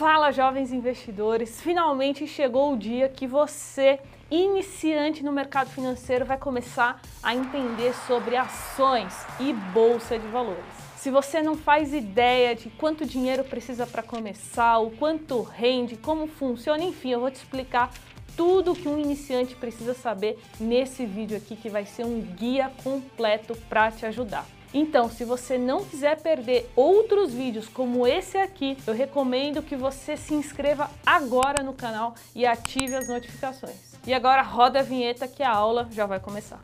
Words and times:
Fala, 0.00 0.32
jovens 0.32 0.72
investidores! 0.72 1.60
Finalmente 1.60 2.26
chegou 2.26 2.72
o 2.72 2.76
dia 2.78 3.06
que 3.06 3.26
você, 3.26 4.00
iniciante 4.30 5.22
no 5.22 5.30
mercado 5.30 5.68
financeiro, 5.68 6.24
vai 6.24 6.38
começar 6.38 7.02
a 7.22 7.34
entender 7.34 7.92
sobre 8.06 8.34
ações 8.34 9.14
e 9.38 9.52
bolsa 9.52 10.18
de 10.18 10.26
valores. 10.28 10.64
Se 10.96 11.10
você 11.10 11.42
não 11.42 11.54
faz 11.54 11.92
ideia 11.92 12.54
de 12.54 12.70
quanto 12.70 13.04
dinheiro 13.04 13.44
precisa 13.44 13.86
para 13.86 14.02
começar, 14.02 14.78
o 14.78 14.90
quanto 14.92 15.42
rende, 15.42 15.98
como 15.98 16.26
funciona, 16.26 16.82
enfim, 16.82 17.10
eu 17.10 17.20
vou 17.20 17.30
te 17.30 17.36
explicar 17.36 17.92
tudo 18.34 18.74
que 18.74 18.88
um 18.88 18.98
iniciante 18.98 19.54
precisa 19.54 19.92
saber 19.92 20.38
nesse 20.58 21.04
vídeo 21.04 21.36
aqui 21.36 21.54
que 21.54 21.68
vai 21.68 21.84
ser 21.84 22.06
um 22.06 22.22
guia 22.22 22.72
completo 22.82 23.54
para 23.68 23.90
te 23.90 24.06
ajudar. 24.06 24.46
Então, 24.72 25.10
se 25.10 25.24
você 25.24 25.58
não 25.58 25.84
quiser 25.84 26.20
perder 26.20 26.70
outros 26.76 27.32
vídeos 27.32 27.66
como 27.66 28.06
esse 28.06 28.38
aqui, 28.38 28.76
eu 28.86 28.94
recomendo 28.94 29.62
que 29.62 29.74
você 29.74 30.16
se 30.16 30.32
inscreva 30.32 30.88
agora 31.04 31.62
no 31.62 31.72
canal 31.72 32.14
e 32.34 32.46
ative 32.46 32.94
as 32.94 33.08
notificações. 33.08 33.90
E 34.06 34.14
agora 34.14 34.42
roda 34.42 34.78
a 34.78 34.82
vinheta 34.82 35.26
que 35.26 35.42
a 35.42 35.50
aula 35.50 35.88
já 35.90 36.06
vai 36.06 36.20
começar. 36.20 36.60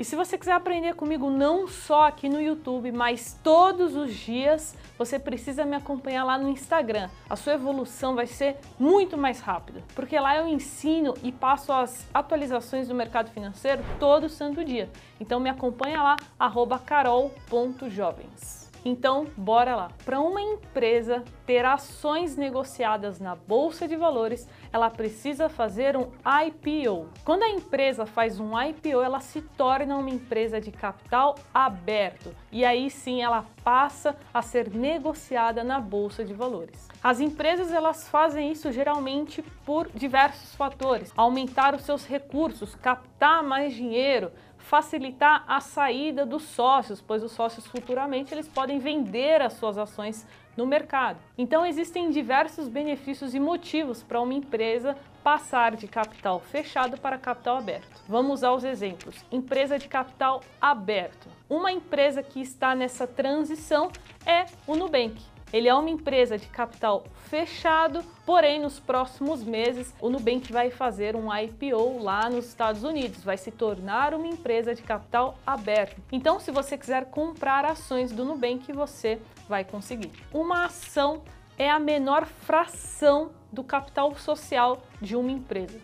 E 0.00 0.04
se 0.04 0.16
você 0.16 0.38
quiser 0.38 0.52
aprender 0.52 0.94
comigo 0.94 1.28
não 1.28 1.68
só 1.68 2.06
aqui 2.06 2.26
no 2.26 2.40
YouTube, 2.40 2.90
mas 2.90 3.38
todos 3.44 3.94
os 3.94 4.14
dias, 4.14 4.74
você 4.96 5.18
precisa 5.18 5.62
me 5.66 5.76
acompanhar 5.76 6.24
lá 6.24 6.38
no 6.38 6.48
Instagram. 6.48 7.10
A 7.28 7.36
sua 7.36 7.52
evolução 7.52 8.14
vai 8.14 8.26
ser 8.26 8.56
muito 8.78 9.18
mais 9.18 9.40
rápida, 9.40 9.84
porque 9.94 10.18
lá 10.18 10.34
eu 10.34 10.48
ensino 10.48 11.12
e 11.22 11.30
passo 11.30 11.70
as 11.70 12.08
atualizações 12.14 12.88
do 12.88 12.94
mercado 12.94 13.30
financeiro 13.30 13.84
todo 13.98 14.26
santo 14.30 14.64
dia. 14.64 14.88
Então 15.20 15.38
me 15.38 15.50
acompanha 15.50 16.02
lá, 16.02 16.16
carol.jovens. 16.86 18.59
Então, 18.84 19.26
bora 19.36 19.76
lá. 19.76 19.90
Para 20.04 20.20
uma 20.20 20.40
empresa 20.40 21.22
ter 21.44 21.64
ações 21.64 22.36
negociadas 22.36 23.20
na 23.20 23.34
bolsa 23.34 23.86
de 23.86 23.96
valores, 23.96 24.48
ela 24.72 24.88
precisa 24.88 25.48
fazer 25.48 25.96
um 25.96 26.10
IPO. 26.46 27.08
Quando 27.24 27.42
a 27.42 27.50
empresa 27.50 28.06
faz 28.06 28.40
um 28.40 28.58
IPO, 28.60 29.02
ela 29.02 29.20
se 29.20 29.42
torna 29.42 29.96
uma 29.96 30.10
empresa 30.10 30.60
de 30.60 30.70
capital 30.70 31.34
aberto 31.52 32.34
e 32.52 32.64
aí 32.64 32.90
sim 32.90 33.22
ela 33.22 33.44
passa 33.62 34.16
a 34.32 34.42
ser 34.42 34.70
negociada 34.70 35.62
na 35.62 35.80
bolsa 35.80 36.24
de 36.24 36.32
valores. 36.32 36.88
As 37.02 37.20
empresas 37.20 37.72
elas 37.72 38.08
fazem 38.08 38.50
isso 38.50 38.72
geralmente 38.72 39.42
por 39.64 39.88
diversos 39.94 40.54
fatores: 40.54 41.12
aumentar 41.16 41.74
os 41.74 41.82
seus 41.82 42.06
recursos, 42.06 42.74
captar 42.74 43.42
mais 43.42 43.74
dinheiro, 43.74 44.30
facilitar 44.60 45.44
a 45.48 45.60
saída 45.60 46.24
dos 46.24 46.42
sócios, 46.42 47.00
pois 47.00 47.22
os 47.22 47.32
sócios 47.32 47.66
futuramente 47.66 48.32
eles 48.32 48.46
podem 48.46 48.78
vender 48.78 49.42
as 49.42 49.54
suas 49.54 49.76
ações 49.76 50.26
no 50.56 50.66
mercado. 50.66 51.18
Então 51.36 51.64
existem 51.64 52.10
diversos 52.10 52.68
benefícios 52.68 53.34
e 53.34 53.40
motivos 53.40 54.02
para 54.02 54.20
uma 54.20 54.34
empresa 54.34 54.96
passar 55.22 55.76
de 55.76 55.86
capital 55.86 56.40
fechado 56.40 56.98
para 56.98 57.18
capital 57.18 57.56
aberto. 57.56 58.02
Vamos 58.08 58.42
aos 58.42 58.64
exemplos. 58.64 59.24
Empresa 59.30 59.78
de 59.78 59.88
capital 59.88 60.42
aberto. 60.60 61.28
Uma 61.48 61.72
empresa 61.72 62.22
que 62.22 62.40
está 62.40 62.74
nessa 62.74 63.06
transição 63.06 63.90
é 64.24 64.46
o 64.66 64.76
Nubank. 64.76 65.20
Ele 65.52 65.68
é 65.68 65.74
uma 65.74 65.90
empresa 65.90 66.38
de 66.38 66.46
capital 66.46 67.04
fechado, 67.28 68.04
porém 68.24 68.60
nos 68.60 68.78
próximos 68.78 69.42
meses 69.42 69.92
o 70.00 70.08
Nubank 70.08 70.52
vai 70.52 70.70
fazer 70.70 71.16
um 71.16 71.34
IPO 71.34 72.02
lá 72.02 72.30
nos 72.30 72.46
Estados 72.46 72.84
Unidos, 72.84 73.24
vai 73.24 73.36
se 73.36 73.50
tornar 73.50 74.14
uma 74.14 74.28
empresa 74.28 74.74
de 74.74 74.82
capital 74.82 75.36
aberto. 75.44 76.00
Então, 76.12 76.38
se 76.38 76.52
você 76.52 76.78
quiser 76.78 77.06
comprar 77.06 77.64
ações 77.64 78.12
do 78.12 78.24
Nubank, 78.24 78.72
você 78.72 79.20
vai 79.48 79.64
conseguir. 79.64 80.12
Uma 80.32 80.66
ação 80.66 81.22
é 81.58 81.68
a 81.68 81.78
menor 81.78 82.26
fração 82.26 83.32
do 83.52 83.64
capital 83.64 84.14
social 84.16 84.82
de 85.00 85.16
uma 85.16 85.30
empresa. 85.30 85.80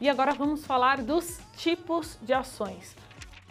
E 0.00 0.08
agora 0.08 0.32
vamos 0.32 0.64
falar 0.64 1.02
dos 1.02 1.40
tipos 1.56 2.18
de 2.22 2.32
ações. 2.32 2.94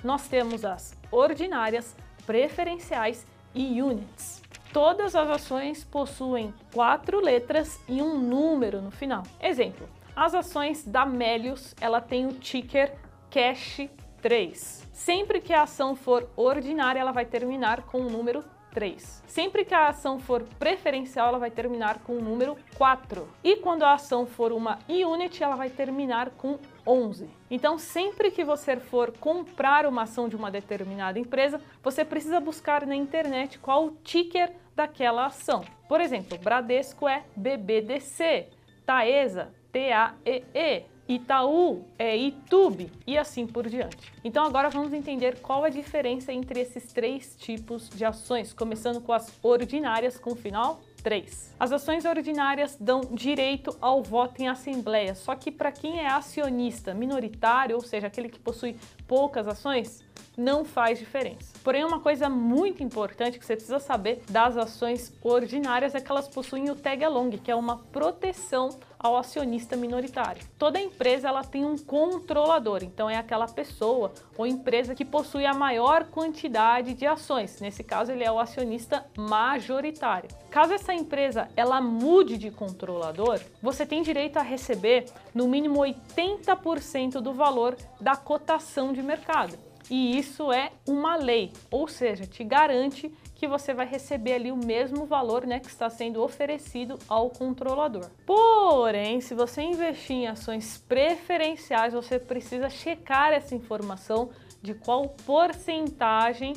Nós 0.03 0.27
temos 0.27 0.63
as 0.63 0.95
ordinárias, 1.11 1.95
preferenciais 2.25 3.25
e 3.53 3.81
units. 3.81 4.46
Todas 4.77 5.15
as 5.15 5.27
ações 5.27 5.83
possuem 5.83 6.53
quatro 6.71 7.19
letras 7.19 7.81
e 7.89 7.99
um 7.99 8.15
número 8.15 8.79
no 8.79 8.91
final. 8.91 9.23
Exemplo, 9.41 9.89
as 10.15 10.35
ações 10.35 10.85
da 10.85 11.03
Melius, 11.03 11.73
ela 11.81 11.99
tem 11.99 12.27
o 12.27 12.33
ticker 12.33 12.93
CASH 13.31 13.89
3. 14.21 14.87
Sempre 14.93 15.41
que 15.41 15.51
a 15.51 15.63
ação 15.63 15.95
for 15.95 16.29
ordinária, 16.35 16.99
ela 16.99 17.11
vai 17.11 17.25
terminar 17.25 17.87
com 17.87 18.01
o 18.01 18.09
número 18.11 18.43
3. 18.71 19.23
Sempre 19.25 19.65
que 19.65 19.73
a 19.73 19.87
ação 19.87 20.19
for 20.19 20.43
preferencial, 20.59 21.29
ela 21.29 21.39
vai 21.39 21.49
terminar 21.49 21.97
com 22.03 22.13
o 22.15 22.21
número 22.21 22.55
4. 22.77 23.27
E 23.43 23.55
quando 23.55 23.81
a 23.81 23.95
ação 23.95 24.27
for 24.27 24.51
uma 24.51 24.77
unit, 24.87 25.43
ela 25.43 25.55
vai 25.55 25.71
terminar 25.71 26.29
com 26.29 26.59
11. 26.85 27.27
Então, 27.49 27.79
sempre 27.79 28.29
que 28.29 28.43
você 28.43 28.77
for 28.77 29.11
comprar 29.17 29.87
uma 29.87 30.03
ação 30.03 30.29
de 30.29 30.35
uma 30.35 30.51
determinada 30.51 31.17
empresa, 31.17 31.59
você 31.81 32.05
precisa 32.05 32.39
buscar 32.39 32.85
na 32.85 32.95
internet 32.95 33.57
qual 33.57 33.87
o 33.87 33.97
ticker 34.03 34.53
daquela 34.77 35.25
ação. 35.25 35.65
Por 35.89 35.99
exemplo, 35.99 36.37
Bradesco 36.37 37.07
é 37.07 37.23
BBDC, 37.35 38.47
Taesa, 38.85 39.51
T-A-E-E, 39.71 40.85
Itaú 41.09 41.85
é 41.97 42.15
Itube 42.15 42.91
e 43.07 43.17
assim 43.17 43.47
por 43.47 43.67
diante. 43.67 44.13
Então 44.23 44.45
agora 44.45 44.69
vamos 44.69 44.93
entender 44.93 45.39
qual 45.39 45.63
a 45.63 45.69
diferença 45.69 46.31
entre 46.31 46.59
esses 46.59 46.93
três 46.93 47.35
tipos 47.39 47.89
de 47.89 48.05
ações, 48.05 48.53
começando 48.53 49.01
com 49.01 49.13
as 49.13 49.33
ordinárias 49.41 50.19
com 50.19 50.35
final 50.35 50.81
3. 51.07 51.55
As 51.57 51.71
ações 51.71 52.03
ordinárias 52.03 52.75
dão 52.77 52.99
direito 53.13 53.73
ao 53.79 54.03
voto 54.03 54.41
em 54.41 54.49
assembleia, 54.49 55.15
só 55.15 55.35
que 55.35 55.49
para 55.49 55.71
quem 55.71 56.01
é 56.01 56.07
acionista 56.07 56.93
minoritário, 56.93 57.77
ou 57.77 57.81
seja, 57.81 58.07
aquele 58.07 58.27
que 58.27 58.37
possui 58.37 58.75
poucas 59.07 59.47
ações, 59.47 60.03
não 60.35 60.65
faz 60.65 60.99
diferença. 60.99 61.53
Porém, 61.63 61.83
uma 61.83 61.99
coisa 61.99 62.29
muito 62.29 62.83
importante 62.83 63.39
que 63.39 63.45
você 63.45 63.55
precisa 63.55 63.79
saber 63.79 64.21
das 64.29 64.55
ações 64.55 65.13
ordinárias 65.23 65.95
é 65.95 66.01
que 66.01 66.11
elas 66.11 66.27
possuem 66.27 66.69
o 66.69 66.75
tag 66.75 67.03
along, 67.03 67.31
que 67.37 67.49
é 67.49 67.55
uma 67.55 67.77
proteção 67.77 68.69
ao 68.99 69.15
acionista 69.15 69.75
minoritário. 69.75 70.43
Toda 70.57 70.79
empresa 70.79 71.27
ela 71.27 71.43
tem 71.43 71.65
um 71.65 71.77
controlador, 71.77 72.83
então 72.83 73.09
é 73.09 73.15
aquela 73.15 73.47
pessoa 73.47 74.11
ou 74.37 74.45
empresa 74.45 74.95
que 74.95 75.05
possui 75.05 75.45
a 75.45 75.53
maior 75.53 76.05
quantidade 76.05 76.93
de 76.93 77.05
ações. 77.05 77.59
Nesse 77.59 77.83
caso, 77.83 78.11
ele 78.11 78.23
é 78.23 78.31
o 78.31 78.39
acionista 78.39 79.05
majoritário. 79.17 80.29
Caso 80.49 80.73
essa 80.73 80.93
empresa 80.97 81.47
ela 81.55 81.79
mude 81.79 82.37
de 82.37 82.51
controlador, 82.51 83.39
você 83.61 83.85
tem 83.85 84.01
direito 84.01 84.37
a 84.37 84.41
receber 84.41 85.05
no 85.33 85.47
mínimo 85.47 85.79
80% 85.79 87.21
do 87.21 87.33
valor 87.33 87.77
da 88.01 88.15
cotação 88.15 88.91
de 88.91 89.01
mercado 89.01 89.57
e 89.89 90.17
isso 90.17 90.51
é 90.51 90.71
uma 90.85 91.15
lei, 91.15 91.51
ou 91.71 91.87
seja, 91.87 92.25
te 92.25 92.43
garante 92.43 93.11
que 93.35 93.47
você 93.47 93.73
vai 93.73 93.85
receber 93.85 94.33
ali 94.33 94.51
o 94.51 94.57
mesmo 94.57 95.05
valor 95.05 95.45
né, 95.45 95.59
que 95.59 95.67
está 95.67 95.89
sendo 95.89 96.21
oferecido 96.21 96.97
ao 97.07 97.29
controlador. 97.29 98.09
Porém, 98.25 99.21
se 99.21 99.33
você 99.33 99.61
investir 99.61 100.15
em 100.15 100.27
ações 100.27 100.83
preferenciais, 100.87 101.93
você 101.93 102.19
precisa 102.19 102.69
checar 102.69 103.31
essa 103.31 103.55
informação 103.55 104.29
de 104.61 104.73
qual 104.73 105.07
porcentagem 105.25 106.53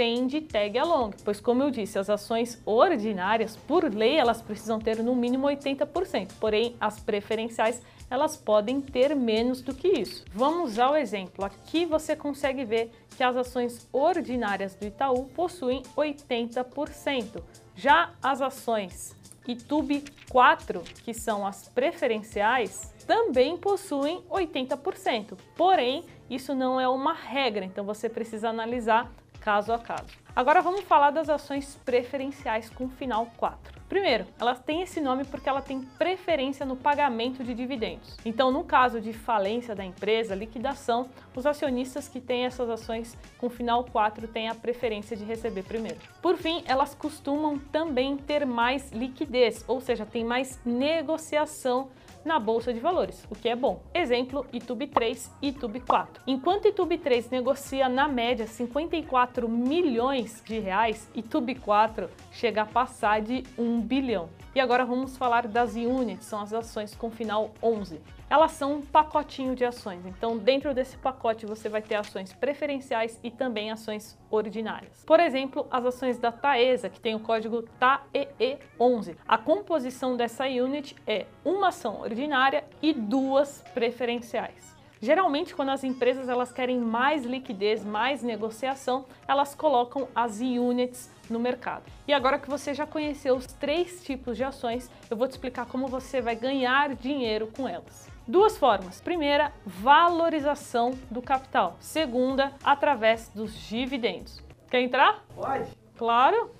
tem 0.00 0.26
de 0.26 0.40
tag 0.40 0.78
along, 0.78 1.10
pois 1.22 1.42
como 1.42 1.62
eu 1.62 1.70
disse, 1.70 1.98
as 1.98 2.08
ações 2.08 2.58
ordinárias, 2.64 3.54
por 3.54 3.84
lei, 3.94 4.16
elas 4.16 4.40
precisam 4.40 4.78
ter 4.78 5.02
no 5.02 5.14
mínimo 5.14 5.46
80%, 5.46 6.30
porém 6.40 6.74
as 6.80 6.98
preferenciais 6.98 7.82
elas 8.08 8.34
podem 8.34 8.80
ter 8.80 9.14
menos 9.14 9.60
do 9.60 9.74
que 9.74 9.88
isso. 9.88 10.24
Vamos 10.32 10.78
ao 10.78 10.96
exemplo. 10.96 11.44
Aqui 11.44 11.84
você 11.84 12.16
consegue 12.16 12.64
ver 12.64 12.90
que 13.14 13.22
as 13.22 13.36
ações 13.36 13.86
ordinárias 13.92 14.74
do 14.74 14.86
Itaú 14.86 15.26
possuem 15.34 15.82
80%. 15.94 17.42
Já 17.76 18.14
as 18.22 18.40
ações 18.40 19.14
Itube 19.46 20.02
4, 20.30 20.82
que 21.04 21.12
são 21.12 21.46
as 21.46 21.68
preferenciais, 21.68 22.94
também 23.06 23.54
possuem 23.58 24.22
80%. 24.30 25.36
Porém, 25.56 26.04
isso 26.30 26.54
não 26.54 26.80
é 26.80 26.88
uma 26.88 27.12
regra, 27.12 27.66
então 27.66 27.84
você 27.84 28.08
precisa 28.08 28.48
analisar 28.48 29.12
caso 29.40 29.72
a 29.72 29.78
caso. 29.78 30.20
Agora 30.34 30.62
vamos 30.62 30.82
falar 30.82 31.10
das 31.10 31.28
ações 31.28 31.78
preferenciais 31.84 32.70
com 32.70 32.88
final 32.88 33.26
4. 33.36 33.80
Primeiro, 33.88 34.24
ela 34.38 34.54
tem 34.54 34.82
esse 34.82 35.00
nome 35.00 35.24
porque 35.24 35.48
ela 35.48 35.60
tem 35.60 35.80
preferência 35.80 36.64
no 36.64 36.76
pagamento 36.76 37.42
de 37.42 37.52
dividendos. 37.52 38.16
Então, 38.24 38.52
no 38.52 38.62
caso 38.62 39.00
de 39.00 39.12
falência 39.12 39.74
da 39.74 39.84
empresa, 39.84 40.32
liquidação, 40.32 41.08
os 41.34 41.44
acionistas 41.44 42.06
que 42.06 42.20
têm 42.20 42.44
essas 42.44 42.70
ações 42.70 43.18
com 43.36 43.50
final 43.50 43.82
4 43.82 44.28
têm 44.28 44.48
a 44.48 44.54
preferência 44.54 45.16
de 45.16 45.24
receber 45.24 45.64
primeiro. 45.64 45.98
Por 46.22 46.36
fim, 46.36 46.62
elas 46.66 46.94
costumam 46.94 47.58
também 47.58 48.16
ter 48.16 48.46
mais 48.46 48.92
liquidez, 48.92 49.64
ou 49.66 49.80
seja, 49.80 50.06
tem 50.06 50.22
mais 50.22 50.60
negociação 50.64 51.88
na 52.24 52.38
bolsa 52.38 52.72
de 52.72 52.80
valores, 52.80 53.26
o 53.30 53.34
que 53.34 53.48
é 53.48 53.56
bom. 53.56 53.80
Exemplo, 53.94 54.46
YouTube 54.52 54.86
3 54.86 55.30
e 55.42 55.46
YouTube 55.48 55.80
4. 55.80 56.22
Enquanto 56.26 56.66
YouTube 56.66 56.98
3 56.98 57.30
negocia 57.30 57.88
na 57.88 58.08
média 58.08 58.46
54 58.46 59.48
milhões 59.48 60.42
de 60.44 60.58
reais, 60.58 61.08
YouTube 61.14 61.54
4 61.56 62.08
chega 62.32 62.62
a 62.62 62.66
passar 62.66 63.20
de 63.20 63.44
1 63.58 63.80
bilhão. 63.80 64.28
E 64.54 64.60
agora 64.60 64.84
vamos 64.84 65.16
falar 65.16 65.46
das 65.46 65.74
units, 65.74 66.26
são 66.26 66.40
as 66.40 66.52
ações 66.52 66.94
com 66.94 67.10
final 67.10 67.52
11. 67.62 68.00
Elas 68.30 68.52
são 68.52 68.74
um 68.74 68.80
pacotinho 68.80 69.56
de 69.56 69.64
ações, 69.64 70.06
então 70.06 70.38
dentro 70.38 70.72
desse 70.72 70.96
pacote 70.96 71.44
você 71.44 71.68
vai 71.68 71.82
ter 71.82 71.96
ações 71.96 72.32
preferenciais 72.32 73.18
e 73.24 73.30
também 73.30 73.72
ações 73.72 74.16
ordinárias. 74.30 75.02
Por 75.04 75.18
exemplo, 75.18 75.66
as 75.68 75.84
ações 75.84 76.16
da 76.16 76.30
Taesa, 76.30 76.88
que 76.88 77.00
tem 77.00 77.16
o 77.16 77.18
código 77.18 77.64
TAEE11. 77.80 79.16
A 79.26 79.36
composição 79.36 80.16
dessa 80.16 80.44
unit 80.46 80.94
é 81.08 81.26
uma 81.44 81.70
ação 81.70 82.02
ordinária 82.02 82.62
e 82.80 82.92
duas 82.92 83.64
preferenciais. 83.74 84.78
Geralmente, 85.02 85.52
quando 85.52 85.70
as 85.70 85.82
empresas 85.82 86.28
elas 86.28 86.52
querem 86.52 86.78
mais 86.78 87.24
liquidez, 87.24 87.84
mais 87.84 88.22
negociação, 88.22 89.06
elas 89.26 89.56
colocam 89.56 90.06
as 90.14 90.40
units 90.40 91.10
no 91.28 91.40
mercado. 91.40 91.84
E 92.06 92.12
agora 92.12 92.38
que 92.38 92.50
você 92.50 92.74
já 92.74 92.86
conheceu 92.86 93.34
os 93.34 93.46
três 93.46 94.04
tipos 94.04 94.36
de 94.36 94.44
ações, 94.44 94.88
eu 95.10 95.16
vou 95.16 95.26
te 95.26 95.32
explicar 95.32 95.66
como 95.66 95.88
você 95.88 96.20
vai 96.20 96.36
ganhar 96.36 96.94
dinheiro 96.94 97.48
com 97.56 97.66
elas. 97.66 98.09
Duas 98.30 98.56
formas. 98.56 99.00
Primeira, 99.00 99.50
valorização 99.66 100.92
do 101.10 101.20
capital. 101.20 101.74
Segunda, 101.80 102.52
através 102.62 103.28
dos 103.34 103.52
dividendos. 103.68 104.40
Quer 104.70 104.82
entrar? 104.82 105.24
Pode. 105.34 105.66
Claro. 105.98 106.52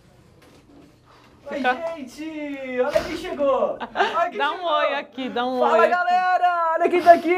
Oi, 1.48 1.56
Fica- 1.58 1.74
gente! 1.96 2.80
Olha 2.80 3.04
quem 3.04 3.16
chegou! 3.16 3.78
Olha 3.80 4.30
quem 4.30 4.38
Dá 4.38 4.50
um 4.50 4.56
chegou. 4.56 4.72
oi 4.72 4.94
aqui, 4.94 5.28
dá 5.28 5.46
um 5.46 5.58
Fala, 5.60 5.72
oi. 5.72 5.78
aqui. 5.78 5.90
galera! 5.90 6.70
Olha 6.74 6.88
quem 6.88 7.02
tá 7.02 7.12
aqui! 7.12 7.36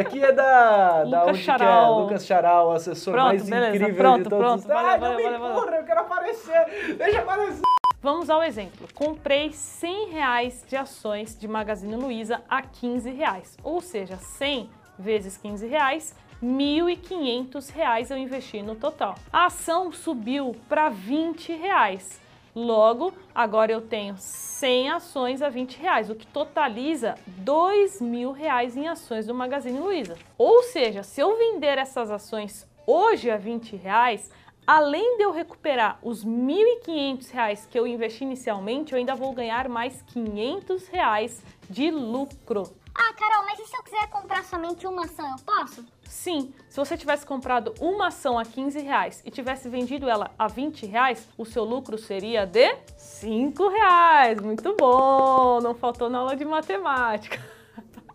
Aqui 0.00 0.24
é 0.24 0.32
da... 0.32 1.04
da 1.04 1.04
Lucas 1.04 1.28
onde 1.28 1.38
que 1.38 1.44
Charal. 1.44 1.84
é? 1.98 2.02
Lucas 2.02 2.26
Charal, 2.26 2.72
assessor 2.72 3.14
Pronto, 3.14 3.26
mais 3.28 3.48
beleza, 3.48 3.76
incrível 3.76 3.94
pronto, 3.96 4.22
de 4.24 4.28
todos 4.28 4.44
pronto. 4.44 4.58
os... 4.58 4.66
Valeu, 4.66 4.90
Ai, 4.90 4.98
valeu, 4.98 5.22
valeu, 5.22 5.38
valeu. 5.40 5.56
empurra, 5.56 5.76
eu 5.76 5.84
quero 5.84 6.00
aparecer! 6.00 6.94
Deixa 6.98 7.20
aparecer! 7.20 7.75
Vamos 8.02 8.28
ao 8.28 8.42
exemplo. 8.42 8.86
Comprei 8.94 9.52
100 9.52 10.10
reais 10.10 10.64
de 10.68 10.76
ações 10.76 11.36
de 11.38 11.48
Magazine 11.48 11.96
Luiza 11.96 12.42
a 12.48 12.60
15 12.60 13.10
reais. 13.10 13.56
Ou 13.62 13.80
seja, 13.80 14.16
100 14.16 14.68
vezes 14.98 15.36
15 15.38 15.66
reais, 15.66 16.14
1.500 16.42 17.70
reais 17.70 18.10
eu 18.10 18.18
investi 18.18 18.62
no 18.62 18.74
total. 18.74 19.14
A 19.32 19.46
ação 19.46 19.90
subiu 19.92 20.54
para 20.68 20.90
20 20.90 21.52
reais. 21.54 22.20
Logo, 22.54 23.12
agora 23.34 23.72
eu 23.72 23.82
tenho 23.82 24.14
100 24.16 24.90
ações 24.90 25.42
a 25.42 25.48
20 25.50 25.76
reais, 25.76 26.08
o 26.08 26.14
que 26.14 26.26
totaliza 26.26 27.14
2 27.26 28.00
mil 28.00 28.32
reais 28.32 28.76
em 28.76 28.88
ações 28.88 29.26
do 29.26 29.34
Magazine 29.34 29.78
Luiza. 29.78 30.16
Ou 30.38 30.62
seja, 30.62 31.02
se 31.02 31.20
eu 31.20 31.36
vender 31.36 31.76
essas 31.76 32.10
ações 32.10 32.66
hoje 32.86 33.30
a 33.30 33.36
20 33.36 33.76
reais, 33.76 34.30
além 34.66 35.16
de 35.16 35.22
eu 35.22 35.30
recuperar 35.30 35.98
os 36.02 36.24
1.500 36.24 37.30
reais 37.30 37.66
que 37.70 37.78
eu 37.78 37.86
investi 37.86 38.24
inicialmente, 38.24 38.92
eu 38.92 38.98
ainda 38.98 39.14
vou 39.14 39.32
ganhar 39.32 39.68
mais 39.68 40.02
500 40.02 40.88
reais 40.88 41.42
de 41.70 41.90
lucro. 41.90 42.64
Ah, 42.94 43.12
Carol, 43.12 43.44
mas 43.44 43.58
e 43.58 43.66
se 43.66 43.76
eu 43.76 43.82
quiser 43.82 44.08
comprar 44.08 44.42
somente 44.42 44.86
uma 44.86 45.04
ação, 45.04 45.30
eu 45.30 45.44
posso? 45.44 45.84
Sim, 46.04 46.54
se 46.68 46.76
você 46.78 46.96
tivesse 46.96 47.26
comprado 47.26 47.74
uma 47.78 48.06
ação 48.08 48.38
a 48.38 48.44
15 48.44 48.80
reais 48.80 49.22
e 49.24 49.30
tivesse 49.30 49.68
vendido 49.68 50.08
ela 50.08 50.30
a 50.38 50.48
20 50.48 50.86
reais, 50.86 51.28
o 51.36 51.44
seu 51.44 51.62
lucro 51.62 51.98
seria 51.98 52.46
de 52.46 52.74
5 52.96 53.68
reais. 53.68 54.40
Muito 54.40 54.74
bom, 54.76 55.60
não 55.60 55.74
faltou 55.74 56.08
na 56.08 56.18
aula 56.18 56.34
de 56.34 56.44
matemática. 56.44 57.38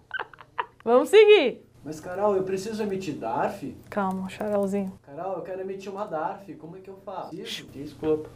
Vamos 0.83 1.09
seguir. 1.09 1.70
Mas, 1.83 1.99
Carol, 1.99 2.35
eu 2.35 2.43
preciso 2.43 2.83
emitir 2.83 3.15
DARF? 3.15 3.75
Calma, 3.89 4.29
charalzinho. 4.29 4.93
Carol, 5.01 5.37
eu 5.37 5.41
quero 5.41 5.61
emitir 5.61 5.91
uma 5.91 6.05
DARF. 6.05 6.53
Como 6.55 6.77
é 6.77 6.79
que 6.79 6.89
eu 6.89 6.97
faço? 7.03 7.35
Desculpa. 7.35 8.29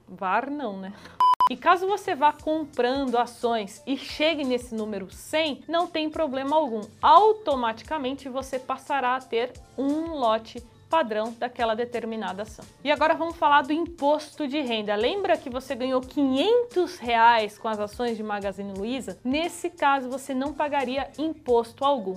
var 0.08 0.50
não, 0.50 0.78
né? 0.78 0.94
E 1.50 1.58
caso 1.58 1.88
você 1.88 2.14
vá 2.14 2.32
comprando 2.32 3.18
ações 3.18 3.82
e 3.86 3.98
chegue 3.98 4.44
nesse 4.44 4.76
número 4.76 5.12
100, 5.12 5.64
não 5.68 5.88
tem 5.88 6.08
problema 6.08 6.56
algum. 6.56 6.82
Automaticamente 7.02 8.30
você 8.30 8.60
passará 8.60 9.16
a 9.16 9.22
ter 9.22 9.52
um 9.76 10.14
lote 10.14 10.64
padrão 10.90 11.34
daquela 11.38 11.76
determinada 11.76 12.44
ação. 12.44 12.66
E 12.84 12.92
agora 12.92 13.14
vamos 13.14 13.36
falar 13.36 13.62
do 13.62 13.72
imposto 13.72 14.48
de 14.48 14.60
renda. 14.60 14.96
Lembra 14.96 15.38
que 15.38 15.50
você 15.50 15.76
ganhou 15.76 16.02
500 16.02 16.98
reais 16.98 17.58
com 17.58 17.68
as 17.68 17.80
ações 17.80 18.18
de 18.18 18.24
Magazine 18.24 18.74
Luiza? 18.78 19.18
Nesse 19.24 19.70
caso, 19.70 20.10
você 20.10 20.34
não 20.34 20.54
pagaria 20.54 21.10
imposto 21.18 21.86
algum. 21.86 22.16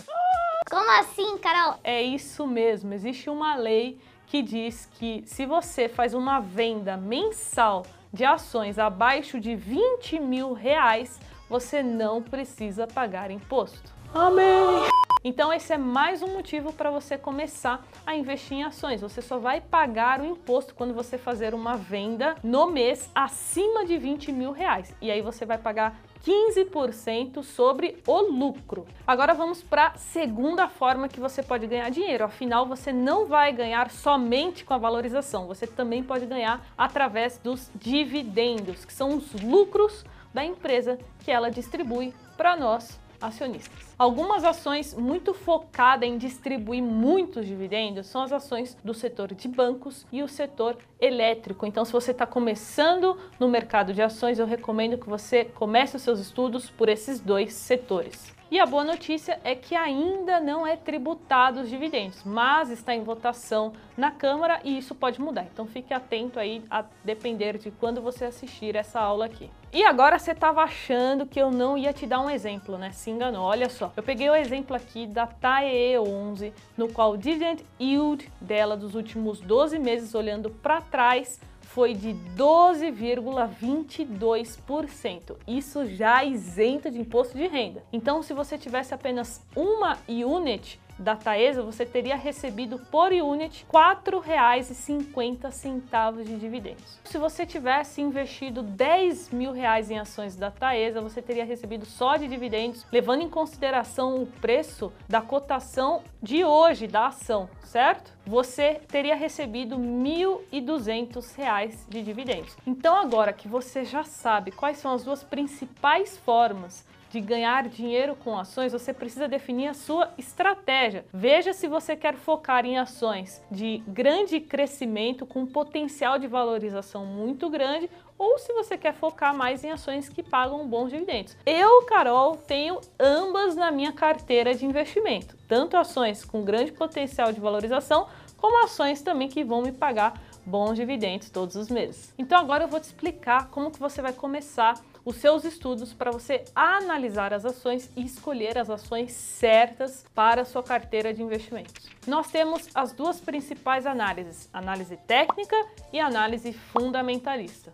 Como 0.70 0.90
assim, 1.00 1.36
Carol? 1.38 1.78
É 1.84 2.02
isso 2.02 2.46
mesmo, 2.46 2.94
existe 2.94 3.28
uma 3.28 3.54
lei 3.54 4.00
que 4.26 4.40
diz 4.40 4.88
que 4.94 5.22
se 5.26 5.44
você 5.44 5.88
faz 5.88 6.14
uma 6.14 6.40
venda 6.40 6.96
mensal 6.96 7.84
de 8.10 8.24
ações 8.24 8.78
abaixo 8.78 9.38
de 9.38 9.54
20 9.54 10.18
mil 10.20 10.54
reais, 10.54 11.20
você 11.48 11.82
não 11.82 12.22
precisa 12.22 12.86
pagar 12.86 13.30
imposto. 13.30 13.92
Amém! 14.14 14.91
Então 15.24 15.52
esse 15.52 15.72
é 15.72 15.78
mais 15.78 16.20
um 16.20 16.26
motivo 16.34 16.72
para 16.72 16.90
você 16.90 17.16
começar 17.16 17.86
a 18.04 18.16
investir 18.16 18.58
em 18.58 18.64
ações. 18.64 19.00
Você 19.00 19.22
só 19.22 19.38
vai 19.38 19.60
pagar 19.60 20.20
o 20.20 20.24
imposto 20.24 20.74
quando 20.74 20.92
você 20.92 21.16
fazer 21.16 21.54
uma 21.54 21.76
venda 21.76 22.34
no 22.42 22.66
mês 22.66 23.08
acima 23.14 23.84
de 23.84 23.96
20 23.96 24.32
mil 24.32 24.50
reais. 24.50 24.92
E 25.00 25.12
aí 25.12 25.22
você 25.22 25.46
vai 25.46 25.58
pagar 25.58 25.96
15% 26.24 27.40
sobre 27.44 28.02
o 28.04 28.20
lucro. 28.20 28.84
Agora 29.06 29.32
vamos 29.32 29.62
para 29.62 29.88
a 29.88 29.94
segunda 29.96 30.68
forma 30.68 31.08
que 31.08 31.20
você 31.20 31.40
pode 31.40 31.68
ganhar 31.68 31.88
dinheiro. 31.90 32.24
Afinal, 32.24 32.66
você 32.66 32.92
não 32.92 33.26
vai 33.26 33.52
ganhar 33.52 33.92
somente 33.92 34.64
com 34.64 34.74
a 34.74 34.78
valorização, 34.78 35.46
você 35.46 35.68
também 35.68 36.02
pode 36.02 36.26
ganhar 36.26 36.64
através 36.76 37.38
dos 37.38 37.70
dividendos, 37.76 38.84
que 38.84 38.92
são 38.92 39.16
os 39.16 39.32
lucros 39.40 40.04
da 40.34 40.44
empresa 40.44 40.98
que 41.20 41.30
ela 41.30 41.48
distribui 41.48 42.12
para 42.36 42.56
nós 42.56 42.98
acionistas. 43.20 43.91
Algumas 44.02 44.42
ações 44.42 44.94
muito 44.94 45.32
focadas 45.32 46.08
em 46.08 46.18
distribuir 46.18 46.82
muitos 46.82 47.46
dividendos 47.46 48.08
são 48.08 48.24
as 48.24 48.32
ações 48.32 48.76
do 48.82 48.92
setor 48.92 49.32
de 49.32 49.46
bancos 49.46 50.04
e 50.10 50.24
o 50.24 50.28
setor 50.28 50.76
elétrico. 51.00 51.64
Então, 51.66 51.84
se 51.84 51.92
você 51.92 52.10
está 52.10 52.26
começando 52.26 53.16
no 53.38 53.48
mercado 53.48 53.94
de 53.94 54.02
ações, 54.02 54.40
eu 54.40 54.44
recomendo 54.44 54.98
que 54.98 55.08
você 55.08 55.44
comece 55.44 55.94
os 55.94 56.02
seus 56.02 56.18
estudos 56.18 56.68
por 56.68 56.88
esses 56.88 57.20
dois 57.20 57.52
setores. 57.52 58.34
E 58.52 58.60
a 58.60 58.66
boa 58.66 58.84
notícia 58.84 59.40
é 59.44 59.54
que 59.54 59.74
ainda 59.74 60.38
não 60.38 60.66
é 60.66 60.76
tributado 60.76 61.60
os 61.60 61.70
dividendos, 61.70 62.22
mas 62.22 62.68
está 62.68 62.94
em 62.94 63.02
votação 63.02 63.72
na 63.96 64.10
Câmara 64.10 64.60
e 64.62 64.76
isso 64.76 64.94
pode 64.94 65.18
mudar. 65.22 65.46
Então 65.50 65.66
fique 65.66 65.94
atento 65.94 66.38
aí 66.38 66.62
a 66.70 66.84
depender 67.02 67.56
de 67.56 67.70
quando 67.70 68.02
você 68.02 68.26
assistir 68.26 68.76
essa 68.76 69.00
aula 69.00 69.24
aqui. 69.24 69.48
E 69.72 69.82
agora 69.82 70.18
você 70.18 70.32
estava 70.32 70.62
achando 70.62 71.24
que 71.24 71.40
eu 71.40 71.50
não 71.50 71.78
ia 71.78 71.94
te 71.94 72.06
dar 72.06 72.20
um 72.20 72.28
exemplo, 72.28 72.76
né? 72.76 72.92
Se 72.92 73.10
enganou. 73.10 73.42
Olha 73.42 73.70
só, 73.70 73.90
eu 73.96 74.02
peguei 74.02 74.28
o 74.30 74.34
exemplo 74.34 74.74
aqui 74.74 75.06
da 75.06 75.26
TAE11, 75.26 76.52
no 76.76 76.88
qual 76.88 77.12
o 77.12 77.18
dividend 77.18 77.64
yield 77.80 78.30
dela 78.40 78.76
dos 78.76 78.94
últimos 78.94 79.40
12 79.40 79.78
meses 79.78 80.14
olhando 80.14 80.50
para 80.50 80.80
trás 80.80 81.40
foi 81.72 81.94
de 81.94 82.14
12,22%. 82.36 85.36
Isso 85.48 85.86
já 85.86 86.22
isento 86.22 86.90
de 86.90 87.00
imposto 87.00 87.34
de 87.36 87.46
renda. 87.46 87.82
Então, 87.90 88.22
se 88.22 88.34
você 88.34 88.58
tivesse 88.58 88.92
apenas 88.92 89.40
uma 89.56 89.96
unit, 90.06 90.78
da 90.98 91.14
Taesa, 91.16 91.62
você 91.62 91.84
teria 91.84 92.16
recebido 92.16 92.78
por 92.78 93.12
unit 93.12 93.66
R$ 93.72 93.72
4,50 93.72 96.24
de 96.24 96.36
dividendos. 96.36 97.00
Se 97.04 97.18
você 97.18 97.44
tivesse 97.44 98.00
investido 98.00 98.62
10 98.62 99.30
mil 99.30 99.50
reais 99.52 99.90
em 99.90 99.98
ações 99.98 100.36
da 100.36 100.50
Taesa, 100.50 101.00
você 101.00 101.20
teria 101.20 101.44
recebido 101.44 101.84
só 101.84 102.16
de 102.16 102.28
dividendos, 102.28 102.86
levando 102.92 103.22
em 103.22 103.28
consideração 103.28 104.22
o 104.22 104.26
preço 104.26 104.92
da 105.08 105.20
cotação 105.20 106.04
de 106.22 106.44
hoje 106.44 106.86
da 106.86 107.06
ação, 107.06 107.50
certo? 107.62 108.12
Você 108.26 108.80
teria 108.88 109.16
recebido 109.16 109.76
R$ 109.76 109.82
1.200 109.82 111.88
de 111.88 112.02
dividendos. 112.02 112.56
Então 112.66 112.96
agora 112.96 113.32
que 113.32 113.48
você 113.48 113.84
já 113.84 114.04
sabe 114.04 114.52
quais 114.52 114.76
são 114.78 114.92
as 114.92 115.04
duas 115.04 115.24
principais 115.24 116.16
formas 116.18 116.86
de 117.12 117.20
ganhar 117.20 117.68
dinheiro 117.68 118.16
com 118.16 118.38
ações, 118.38 118.72
você 118.72 118.94
precisa 118.94 119.28
definir 119.28 119.68
a 119.68 119.74
sua 119.74 120.10
estratégia. 120.16 121.04
Veja 121.12 121.52
se 121.52 121.68
você 121.68 121.94
quer 121.94 122.14
focar 122.14 122.64
em 122.64 122.78
ações 122.78 123.44
de 123.50 123.82
grande 123.86 124.40
crescimento 124.40 125.26
com 125.26 125.44
potencial 125.44 126.18
de 126.18 126.26
valorização 126.26 127.04
muito 127.04 127.50
grande 127.50 127.90
ou 128.16 128.38
se 128.38 128.50
você 128.54 128.78
quer 128.78 128.94
focar 128.94 129.36
mais 129.36 129.62
em 129.62 129.70
ações 129.70 130.08
que 130.08 130.22
pagam 130.22 130.66
bons 130.66 130.90
dividendos. 130.90 131.36
Eu, 131.44 131.82
Carol, 131.82 132.34
tenho 132.36 132.80
ambas 132.98 133.54
na 133.54 133.70
minha 133.70 133.92
carteira 133.92 134.54
de 134.54 134.64
investimento, 134.64 135.36
tanto 135.46 135.76
ações 135.76 136.24
com 136.24 136.42
grande 136.42 136.72
potencial 136.72 137.30
de 137.30 137.40
valorização, 137.40 138.06
como 138.38 138.64
ações 138.64 139.02
também 139.02 139.28
que 139.28 139.44
vão 139.44 139.60
me 139.60 139.72
pagar 139.72 140.18
bons 140.46 140.76
dividendos 140.76 141.28
todos 141.28 141.56
os 141.56 141.68
meses. 141.68 142.14
Então 142.16 142.38
agora 142.38 142.64
eu 142.64 142.68
vou 142.68 142.80
te 142.80 142.84
explicar 142.84 143.48
como 143.50 143.70
que 143.70 143.78
você 143.78 144.00
vai 144.00 144.14
começar 144.14 144.80
os 145.04 145.16
seus 145.16 145.44
estudos 145.44 145.92
para 145.92 146.10
você 146.10 146.44
analisar 146.54 147.34
as 147.34 147.44
ações 147.44 147.90
e 147.96 148.04
escolher 148.04 148.58
as 148.58 148.70
ações 148.70 149.12
certas 149.12 150.04
para 150.14 150.42
a 150.42 150.44
sua 150.44 150.62
carteira 150.62 151.12
de 151.12 151.22
investimentos. 151.22 151.88
Nós 152.06 152.30
temos 152.30 152.68
as 152.74 152.92
duas 152.92 153.20
principais 153.20 153.86
análises, 153.86 154.48
análise 154.52 154.96
técnica 154.96 155.56
e 155.92 156.00
análise 156.00 156.52
fundamentalista. 156.52 157.72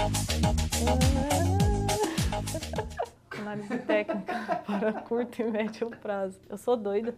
análise 3.40 3.78
técnica 3.78 4.62
para 4.66 4.92
curto 4.92 5.42
e 5.42 5.44
médio 5.44 5.90
prazo. 6.02 6.38
Eu 6.48 6.58
sou 6.58 6.76
doida. 6.76 7.14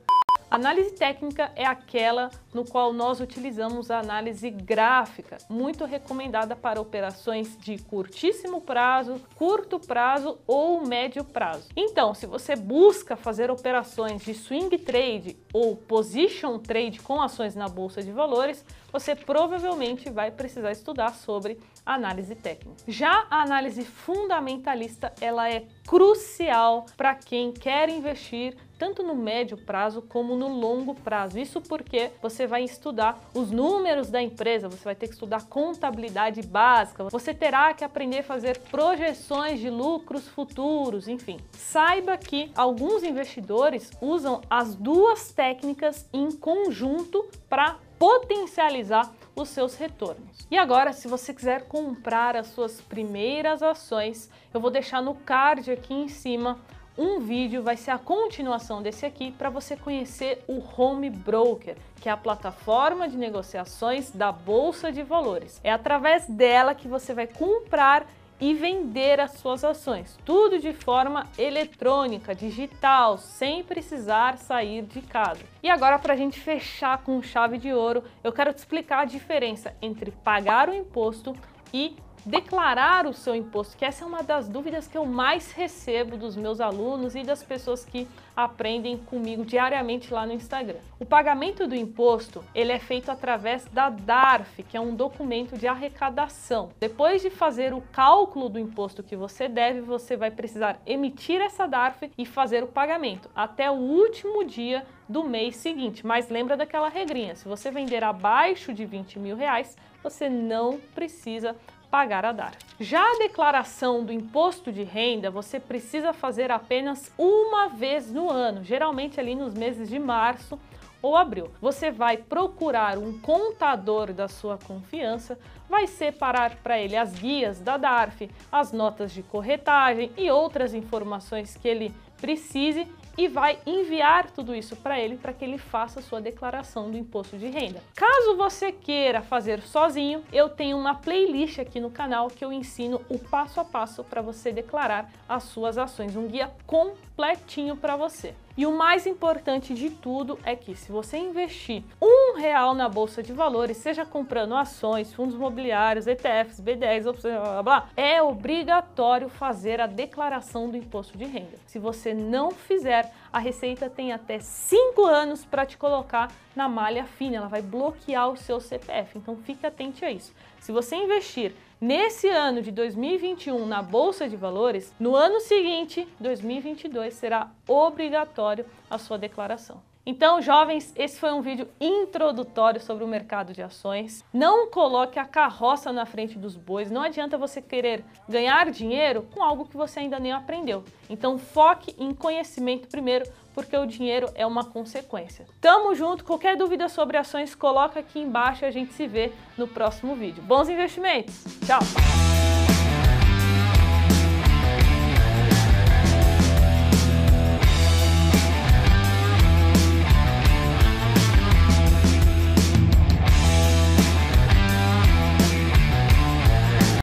Análise 0.52 0.90
técnica 0.90 1.50
é 1.56 1.64
aquela 1.64 2.30
no 2.52 2.62
qual 2.62 2.92
nós 2.92 3.22
utilizamos 3.22 3.90
a 3.90 4.00
análise 4.00 4.50
gráfica, 4.50 5.38
muito 5.48 5.86
recomendada 5.86 6.54
para 6.54 6.78
operações 6.78 7.56
de 7.56 7.78
curtíssimo 7.78 8.60
prazo, 8.60 9.18
curto 9.34 9.80
prazo 9.80 10.38
ou 10.46 10.86
médio 10.86 11.24
prazo. 11.24 11.70
Então, 11.74 12.12
se 12.12 12.26
você 12.26 12.54
busca 12.54 13.16
fazer 13.16 13.50
operações 13.50 14.22
de 14.22 14.34
swing 14.34 14.76
trade 14.76 15.38
ou 15.54 15.74
position 15.74 16.58
trade 16.58 17.00
com 17.00 17.22
ações 17.22 17.54
na 17.54 17.66
bolsa 17.66 18.02
de 18.02 18.12
valores, 18.12 18.62
você 18.92 19.16
provavelmente 19.16 20.10
vai 20.10 20.30
precisar 20.30 20.70
estudar 20.70 21.14
sobre 21.14 21.58
análise 21.86 22.34
técnica. 22.34 22.76
Já 22.86 23.26
a 23.30 23.40
análise 23.40 23.86
fundamentalista, 23.86 25.14
ela 25.18 25.48
é 25.48 25.64
crucial 25.86 26.84
para 26.94 27.14
quem 27.14 27.52
quer 27.52 27.88
investir 27.88 28.54
tanto 28.82 29.04
no 29.04 29.14
médio 29.14 29.56
prazo 29.56 30.02
como 30.02 30.34
no 30.34 30.48
longo 30.48 30.92
prazo. 30.92 31.38
Isso 31.38 31.60
porque 31.60 32.10
você 32.20 32.48
vai 32.48 32.64
estudar 32.64 33.16
os 33.32 33.48
números 33.52 34.10
da 34.10 34.20
empresa, 34.20 34.68
você 34.68 34.82
vai 34.82 34.96
ter 34.96 35.06
que 35.06 35.14
estudar 35.14 35.46
contabilidade 35.46 36.42
básica, 36.42 37.04
você 37.04 37.32
terá 37.32 37.72
que 37.74 37.84
aprender 37.84 38.18
a 38.18 38.22
fazer 38.24 38.58
projeções 38.72 39.60
de 39.60 39.70
lucros 39.70 40.26
futuros, 40.26 41.06
enfim. 41.06 41.38
Saiba 41.52 42.16
que 42.16 42.50
alguns 42.56 43.04
investidores 43.04 43.88
usam 44.00 44.40
as 44.50 44.74
duas 44.74 45.30
técnicas 45.30 46.08
em 46.12 46.32
conjunto 46.32 47.24
para 47.48 47.76
potencializar 48.00 49.12
os 49.36 49.48
seus 49.48 49.76
retornos. 49.76 50.44
E 50.50 50.58
agora, 50.58 50.92
se 50.92 51.06
você 51.06 51.32
quiser 51.32 51.68
comprar 51.68 52.36
as 52.36 52.48
suas 52.48 52.80
primeiras 52.80 53.62
ações, 53.62 54.28
eu 54.52 54.60
vou 54.60 54.72
deixar 54.72 55.00
no 55.00 55.14
card 55.14 55.70
aqui 55.70 55.94
em 55.94 56.08
cima 56.08 56.58
um 56.96 57.20
vídeo, 57.20 57.62
vai 57.62 57.76
ser 57.76 57.90
a 57.90 57.98
continuação 57.98 58.82
desse 58.82 59.06
aqui, 59.06 59.30
para 59.32 59.50
você 59.50 59.76
conhecer 59.76 60.44
o 60.46 60.62
Home 60.76 61.08
Broker, 61.08 61.76
que 62.00 62.08
é 62.08 62.12
a 62.12 62.16
plataforma 62.16 63.08
de 63.08 63.16
negociações 63.16 64.10
da 64.10 64.30
Bolsa 64.30 64.92
de 64.92 65.02
Valores. 65.02 65.60
É 65.64 65.72
através 65.72 66.26
dela 66.26 66.74
que 66.74 66.88
você 66.88 67.14
vai 67.14 67.26
comprar 67.26 68.06
e 68.40 68.54
vender 68.54 69.20
as 69.20 69.34
suas 69.34 69.62
ações. 69.62 70.18
Tudo 70.24 70.58
de 70.58 70.72
forma 70.72 71.28
eletrônica, 71.38 72.34
digital, 72.34 73.16
sem 73.16 73.62
precisar 73.62 74.36
sair 74.36 74.82
de 74.82 75.00
casa. 75.00 75.42
E 75.62 75.70
agora, 75.70 75.96
para 75.96 76.14
a 76.14 76.16
gente 76.16 76.40
fechar 76.40 76.98
com 77.04 77.22
chave 77.22 77.56
de 77.56 77.72
ouro, 77.72 78.02
eu 78.24 78.32
quero 78.32 78.52
te 78.52 78.58
explicar 78.58 79.02
a 79.02 79.04
diferença 79.04 79.72
entre 79.80 80.10
pagar 80.10 80.68
o 80.68 80.74
imposto 80.74 81.36
e 81.72 81.96
declarar 82.24 83.06
o 83.06 83.12
seu 83.12 83.34
imposto, 83.34 83.76
que 83.76 83.84
essa 83.84 84.04
é 84.04 84.06
uma 84.06 84.22
das 84.22 84.48
dúvidas 84.48 84.86
que 84.86 84.96
eu 84.96 85.04
mais 85.04 85.50
recebo 85.52 86.16
dos 86.16 86.36
meus 86.36 86.60
alunos 86.60 87.14
e 87.14 87.22
das 87.22 87.42
pessoas 87.42 87.84
que 87.84 88.06
aprendem 88.34 88.96
comigo 88.96 89.44
diariamente 89.44 90.12
lá 90.12 90.24
no 90.24 90.32
Instagram. 90.32 90.78
O 90.98 91.04
pagamento 91.04 91.66
do 91.66 91.74
imposto, 91.74 92.44
ele 92.54 92.72
é 92.72 92.78
feito 92.78 93.10
através 93.10 93.64
da 93.66 93.90
DARF, 93.90 94.62
que 94.62 94.76
é 94.76 94.80
um 94.80 94.94
documento 94.94 95.58
de 95.58 95.66
arrecadação. 95.66 96.70
Depois 96.78 97.20
de 97.20 97.28
fazer 97.28 97.74
o 97.74 97.82
cálculo 97.92 98.48
do 98.48 98.58
imposto 98.58 99.02
que 99.02 99.16
você 99.16 99.48
deve, 99.48 99.80
você 99.80 100.16
vai 100.16 100.30
precisar 100.30 100.80
emitir 100.86 101.40
essa 101.40 101.66
DARF 101.66 102.10
e 102.16 102.24
fazer 102.24 102.62
o 102.62 102.68
pagamento 102.68 103.28
até 103.34 103.70
o 103.70 103.74
último 103.74 104.44
dia 104.44 104.86
do 105.08 105.24
mês 105.24 105.56
seguinte. 105.56 106.06
Mas 106.06 106.28
lembra 106.28 106.56
daquela 106.56 106.88
regrinha, 106.88 107.36
se 107.36 107.46
você 107.46 107.70
vender 107.70 108.02
abaixo 108.02 108.72
de 108.72 108.86
20 108.86 109.18
mil 109.18 109.36
reais, 109.36 109.76
você 110.02 110.28
não 110.28 110.80
precisa 110.94 111.54
pagar 111.92 112.24
a 112.24 112.32
dar. 112.32 112.52
Já 112.80 113.02
a 113.02 113.18
declaração 113.18 114.02
do 114.02 114.14
imposto 114.14 114.72
de 114.72 114.82
renda 114.82 115.30
você 115.30 115.60
precisa 115.60 116.14
fazer 116.14 116.50
apenas 116.50 117.12
uma 117.18 117.68
vez 117.68 118.10
no 118.10 118.30
ano, 118.30 118.64
geralmente 118.64 119.20
ali 119.20 119.34
nos 119.34 119.52
meses 119.52 119.90
de 119.90 119.98
março 119.98 120.58
ou 121.02 121.14
abril. 121.14 121.50
Você 121.60 121.90
vai 121.90 122.16
procurar 122.16 122.96
um 122.96 123.20
contador 123.20 124.14
da 124.14 124.26
sua 124.26 124.56
confiança, 124.56 125.38
vai 125.68 125.86
separar 125.86 126.56
para 126.62 126.78
ele 126.78 126.96
as 126.96 127.12
guias 127.12 127.60
da 127.60 127.76
DARF, 127.76 128.30
as 128.50 128.72
notas 128.72 129.12
de 129.12 129.22
corretagem 129.22 130.10
e 130.16 130.30
outras 130.30 130.72
informações 130.72 131.58
que 131.58 131.68
ele 131.68 131.94
precise 132.18 132.88
e 133.16 133.28
vai 133.28 133.58
enviar 133.66 134.30
tudo 134.30 134.54
isso 134.54 134.76
para 134.76 134.98
ele 134.98 135.16
para 135.16 135.32
que 135.32 135.44
ele 135.44 135.58
faça 135.58 136.00
sua 136.00 136.20
declaração 136.20 136.90
do 136.90 136.96
imposto 136.96 137.36
de 137.36 137.46
renda. 137.48 137.82
Caso 137.94 138.36
você 138.36 138.72
queira 138.72 139.22
fazer 139.22 139.60
sozinho, 139.62 140.24
eu 140.32 140.48
tenho 140.48 140.76
uma 140.76 140.94
playlist 140.94 141.58
aqui 141.58 141.80
no 141.80 141.90
canal 141.90 142.28
que 142.28 142.44
eu 142.44 142.52
ensino 142.52 143.00
o 143.08 143.18
passo 143.18 143.60
a 143.60 143.64
passo 143.64 144.04
para 144.04 144.22
você 144.22 144.52
declarar 144.52 145.10
as 145.28 145.44
suas 145.44 145.78
ações, 145.78 146.16
um 146.16 146.26
guia 146.26 146.50
completinho 146.66 147.76
para 147.76 147.96
você. 147.96 148.34
E 148.54 148.66
o 148.66 148.76
mais 148.76 149.06
importante 149.06 149.72
de 149.72 149.88
tudo 149.88 150.38
é 150.44 150.54
que 150.54 150.74
se 150.74 150.92
você 150.92 151.16
investir 151.16 151.82
um 152.00 152.36
real 152.36 152.74
na 152.74 152.86
bolsa 152.86 153.22
de 153.22 153.32
valores, 153.32 153.78
seja 153.78 154.04
comprando 154.04 154.54
ações, 154.54 155.12
fundos 155.14 155.34
imobiliários, 155.34 156.06
ETFs, 156.06 156.60
B10, 156.60 157.02
blá, 157.04 157.40
blá, 157.40 157.62
blá, 157.62 157.88
é 157.96 158.22
obrigatório 158.22 159.30
fazer 159.30 159.80
a 159.80 159.86
declaração 159.86 160.68
do 160.68 160.76
imposto 160.76 161.16
de 161.16 161.24
renda. 161.24 161.58
Se 161.66 161.78
você 161.78 162.12
não 162.12 162.50
fizer, 162.50 163.10
a 163.32 163.38
Receita 163.38 163.88
tem 163.88 164.12
até 164.12 164.38
5 164.38 165.02
anos 165.02 165.46
para 165.46 165.64
te 165.64 165.78
colocar 165.78 166.30
na 166.54 166.68
malha 166.68 167.04
fina, 167.04 167.38
ela 167.38 167.48
vai 167.48 167.62
bloquear 167.62 168.28
o 168.28 168.36
seu 168.36 168.60
CPF, 168.60 169.16
então 169.16 169.34
fique 169.34 169.66
atente 169.66 170.04
a 170.04 170.10
isso. 170.10 170.34
Se 170.60 170.70
você 170.70 170.94
investir 170.94 171.54
nesse 171.82 172.28
ano 172.28 172.62
de 172.62 172.70
2021 172.70 173.66
na 173.66 173.82
Bolsa 173.82 174.28
de 174.28 174.36
Valores, 174.36 174.94
no 175.00 175.16
ano 175.16 175.40
seguinte, 175.40 176.06
2022, 176.20 177.12
será 177.12 177.50
obrigatório 177.66 178.64
a 178.88 178.98
sua 178.98 179.18
declaração. 179.18 179.82
Então, 180.04 180.42
jovens, 180.42 180.92
esse 180.96 181.18
foi 181.18 181.32
um 181.32 181.40
vídeo 181.40 181.68
introdutório 181.80 182.80
sobre 182.80 183.04
o 183.04 183.08
mercado 183.08 183.52
de 183.52 183.62
ações. 183.62 184.24
Não 184.32 184.68
coloque 184.68 185.18
a 185.18 185.24
carroça 185.24 185.92
na 185.92 186.04
frente 186.04 186.36
dos 186.36 186.56
bois. 186.56 186.90
Não 186.90 187.02
adianta 187.02 187.38
você 187.38 187.62
querer 187.62 188.04
ganhar 188.28 188.70
dinheiro 188.70 189.28
com 189.32 189.42
algo 189.42 189.64
que 189.64 189.76
você 189.76 190.00
ainda 190.00 190.18
nem 190.18 190.32
aprendeu. 190.32 190.84
Então, 191.08 191.38
foque 191.38 191.94
em 191.98 192.12
conhecimento 192.12 192.88
primeiro, 192.88 193.30
porque 193.54 193.76
o 193.76 193.86
dinheiro 193.86 194.28
é 194.34 194.44
uma 194.44 194.64
consequência. 194.64 195.46
Tamo 195.60 195.94
junto. 195.94 196.24
Qualquer 196.24 196.56
dúvida 196.56 196.88
sobre 196.88 197.16
ações, 197.16 197.54
coloca 197.54 198.00
aqui 198.00 198.18
embaixo 198.18 198.64
a 198.64 198.70
gente 198.70 198.92
se 198.94 199.06
vê 199.06 199.32
no 199.56 199.68
próximo 199.68 200.16
vídeo. 200.16 200.42
Bons 200.42 200.68
investimentos. 200.68 201.44
Tchau. 201.64 201.80